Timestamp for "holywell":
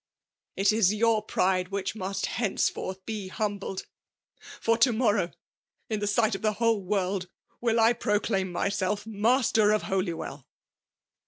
9.83-10.47